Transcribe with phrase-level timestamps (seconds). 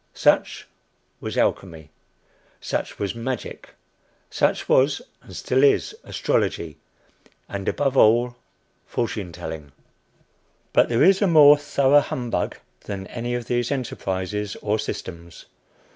[0.15, 0.67] Such
[1.19, 1.91] was Alchemy,
[2.59, 3.75] such was Magic,
[4.31, 6.77] such was and still is Astrology,
[7.47, 8.35] and above all,
[8.87, 9.73] Fortune telling.
[10.73, 15.45] But there is a more thorough humbug than any of these enterprises or systems.